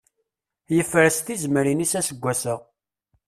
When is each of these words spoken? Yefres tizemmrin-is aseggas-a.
Yefres 0.75 1.15
tizemmrin-is 1.25 1.93
aseggas-a. 1.99 2.55